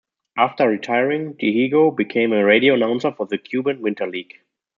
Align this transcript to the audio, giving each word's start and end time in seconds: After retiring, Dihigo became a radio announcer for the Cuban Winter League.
After 0.35 0.67
retiring, 0.67 1.35
Dihigo 1.35 1.95
became 1.95 2.33
a 2.33 2.43
radio 2.43 2.73
announcer 2.73 3.11
for 3.11 3.27
the 3.27 3.37
Cuban 3.37 3.81
Winter 3.83 4.07
League. 4.07 4.39